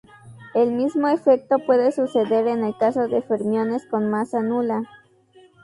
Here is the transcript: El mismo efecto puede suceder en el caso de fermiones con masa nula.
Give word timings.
El 0.55 0.71
mismo 0.71 1.09
efecto 1.09 1.59
puede 1.59 1.91
suceder 1.91 2.47
en 2.47 2.63
el 2.63 2.75
caso 2.75 3.07
de 3.07 3.21
fermiones 3.21 3.85
con 3.85 4.09
masa 4.09 4.41
nula. 4.41 4.89